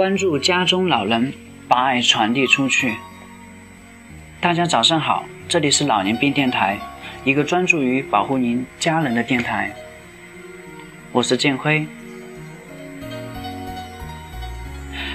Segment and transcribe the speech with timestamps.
[0.00, 1.30] 关注家中老人，
[1.68, 2.94] 把爱传递出去。
[4.40, 6.78] 大家早上好，这里是老年病电台，
[7.22, 9.70] 一个专注于保护您家人的电台。
[11.12, 11.86] 我是建辉。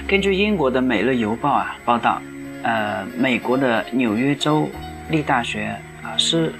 [0.06, 2.22] 根据英国的《每日邮报》啊报道，
[2.62, 4.70] 呃，美国的纽约州
[5.10, 6.54] 立大学啊斯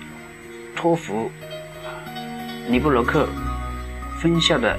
[0.74, 1.30] 托福
[2.66, 3.28] 尼布罗克
[4.20, 4.76] 分校的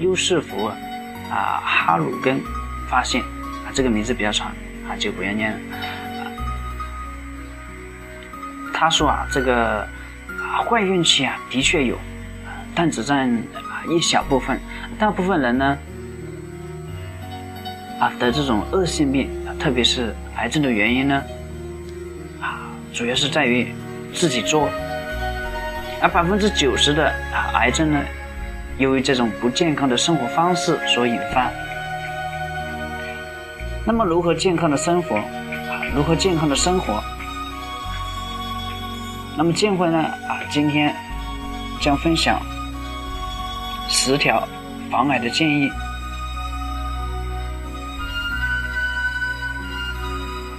[0.00, 0.74] 优士福啊
[1.30, 2.40] 啊哈鲁根
[2.88, 4.48] 发现啊这个名字比较长
[4.88, 5.58] 啊就不要念了。
[8.72, 9.86] 他说啊这个
[10.68, 11.98] 坏运气啊的确有，
[12.74, 14.58] 但只占啊一小部分，
[14.98, 15.78] 大部分人呢。
[18.00, 21.20] 啊得这种恶性病，特别是癌症的原因呢，
[22.40, 23.74] 啊，主要是在于
[24.14, 24.70] 自己做，
[26.00, 28.00] 而百分之九十的啊癌症呢，
[28.78, 31.50] 由于这种不健康的生活方式所引发。
[33.84, 35.20] 那么如何健康的生活？
[35.94, 37.02] 如何健康的生活？
[39.36, 39.98] 那么建辉呢？
[39.98, 40.94] 啊，今天
[41.80, 42.40] 将分享
[43.88, 44.46] 十条
[44.90, 45.68] 防癌的建议。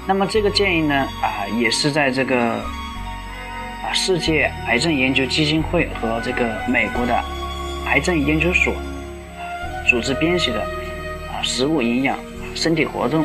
[0.05, 7.23] 那么这个建议呢，啊，也是在这个啊世界癌症研究基金会和这个美国的
[7.85, 8.73] 癌症研究所
[9.89, 12.17] 组织编写的啊食物营养、
[12.55, 13.23] 身体活动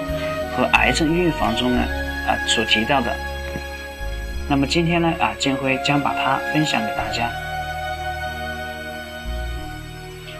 [0.57, 1.83] 和癌症预防中呢
[2.27, 3.15] 啊所提到的。
[4.49, 7.31] 那么今天呢啊，建辉将把它分享给大家。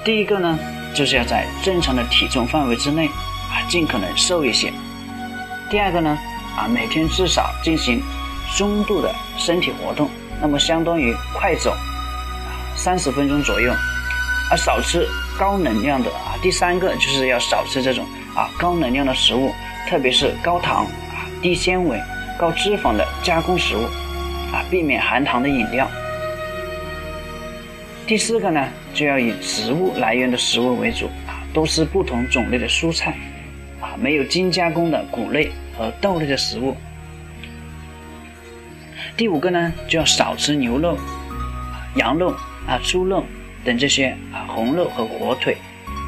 [0.05, 0.59] 第一个呢，
[0.95, 4.73] 就是要在正常的体重范围之内啊，尽可能瘦一些。
[5.71, 6.19] 第二个呢。
[6.57, 8.01] 啊，每天至少进行
[8.57, 10.09] 中度的身体活动，
[10.41, 11.77] 那么相当于快走
[12.77, 13.75] 三十分钟左右，
[14.51, 15.07] 而少吃
[15.39, 16.37] 高能量的啊。
[16.43, 19.53] 第三个就是要少吃这种啊高能量的食物，
[19.89, 22.01] 特别是高糖啊、低纤维、
[22.39, 23.83] 高脂肪的加工食物
[24.53, 25.89] 啊，避免含糖的饮料。
[28.07, 33.17] 第四个呢，就要以植物来源的食物为主啊，多吃不同种类的蔬菜
[33.81, 35.51] 啊，没有精加工的谷类。
[35.77, 36.77] 和豆类的食物。
[39.17, 40.97] 第五个呢，就要少吃牛肉、
[41.97, 42.33] 羊肉
[42.65, 43.25] 啊、猪肉
[43.65, 45.57] 等这些啊红肉和火腿、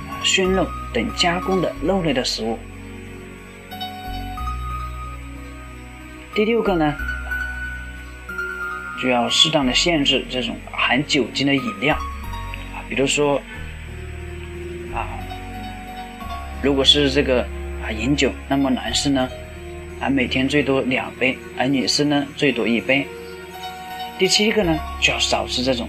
[0.09, 2.59] 啊熏肉等加工的肉类的食物。
[6.35, 6.95] 第六个呢，
[9.01, 11.95] 就要适当的限制这种含酒精的饮料
[12.75, 13.41] 啊，比如说
[14.95, 15.09] 啊，
[16.63, 17.43] 如果是这个
[17.83, 19.29] 啊饮酒，那么男士呢？
[19.99, 23.07] 啊，每天最多两杯，而女士呢最多一杯。
[24.19, 25.89] 第七个呢，就要少吃这种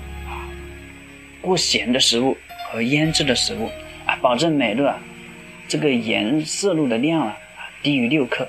[1.48, 2.38] 过咸的食物
[2.70, 3.72] 和腌制的食物
[4.06, 5.00] 啊，保证每日啊
[5.68, 7.38] 这个盐摄入的量啊
[7.82, 8.48] 低于六克。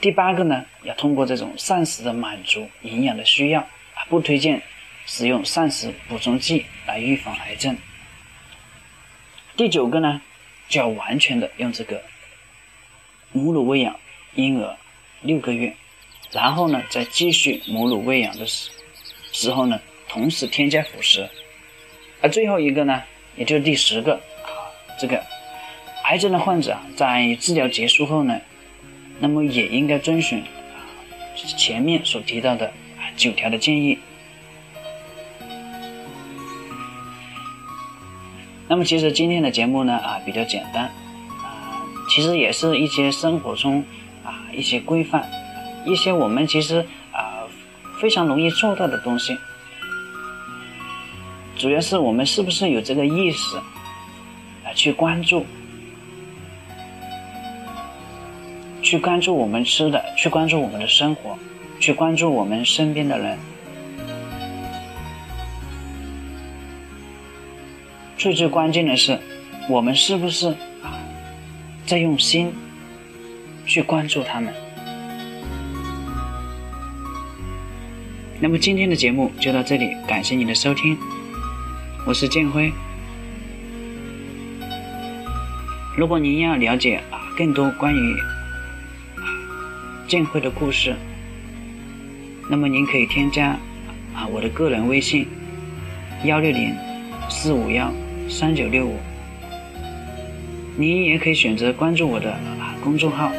[0.00, 4.60] 第八个呢，要通过这种膳食的满足营养的需要啊，不推荐
[5.06, 7.76] 使用膳食补充剂来预防癌症。
[9.56, 10.20] 第九个呢，
[10.68, 12.02] 就要完全的用这个。
[13.32, 13.98] 母乳喂养
[14.34, 14.76] 婴儿
[15.22, 15.74] 六个月，
[16.32, 18.70] 然后呢，再继续母乳喂养的时
[19.32, 19.80] 时候呢，
[20.12, 21.26] 同时添加辅食。
[22.20, 23.02] 而最后一个呢，
[23.34, 24.68] 也就是第十个啊，
[25.00, 25.24] 这个
[26.04, 28.38] 癌症的患者在治疗结束后呢，
[29.20, 30.84] 那么也应该遵循啊
[31.56, 32.66] 前面所提到的
[32.98, 33.98] 啊九条的建议。
[38.68, 41.82] 那么其实今天的节目呢啊比较简单啊。
[42.10, 43.82] 其实也是一些生活中
[44.22, 45.26] 啊一些规范，
[45.86, 47.48] 一些我们其实啊
[47.98, 49.36] 非常容易做到的东西，
[51.62, 55.46] 主要是我们是不是有这个意识啊去关注，
[58.82, 61.38] 去关注我们吃的，去关注我们的生活，
[61.78, 63.38] 去关注我们身边的人，
[68.18, 69.16] 最最关键的是，
[69.70, 70.48] 我们是不是
[70.82, 70.98] 啊？
[71.86, 72.52] 在用心
[73.66, 74.52] 去关注他们。
[78.40, 80.98] 那么今天的节目就到这里，感谢你的收听，
[82.04, 82.72] 我是建辉。
[85.96, 87.00] 如果您要了解
[87.38, 88.16] 更多关于
[90.08, 90.96] 建辉的故事，
[92.50, 93.50] 那么您可以添加
[94.14, 95.28] 啊我的个人微信
[96.24, 96.74] 幺六零
[97.28, 97.92] 四五幺
[98.28, 98.98] 三九六五。
[100.76, 102.36] 您也可以选择关注我的
[102.82, 103.30] 公众号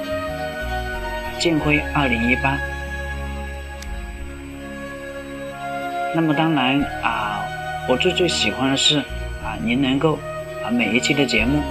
[1.37, 2.55] “建辉二零一八”。
[6.15, 7.22] 那么当然啊，
[7.89, 8.99] 我最最喜欢的是
[9.43, 10.17] 啊，您能够
[10.63, 11.61] 啊每一期的节目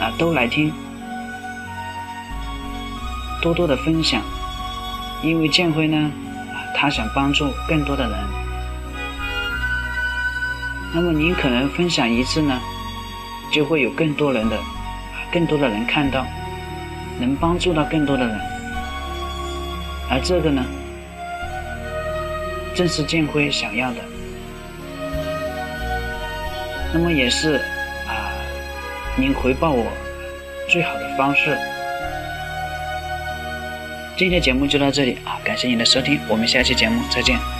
[0.00, 0.72] 啊都来听，
[3.40, 4.20] 多多的分享，
[5.22, 6.10] 因为建辉呢，
[6.74, 8.18] 他想帮助更多的人。
[10.92, 12.60] 那么您可能分享一次呢，
[13.52, 14.58] 就会有更多人的，
[15.32, 16.26] 更多的人看到，
[17.20, 18.36] 能帮助到更多的人，
[20.10, 20.64] 而这个呢，
[22.74, 23.96] 正是建辉想要的。
[26.92, 27.54] 那么也是
[28.06, 28.30] 啊，
[29.16, 29.86] 您回报我
[30.68, 31.58] 最好的方式。
[34.16, 37.53] 今天节目就到这里啊，感谢您的收听，我们下期节目再见。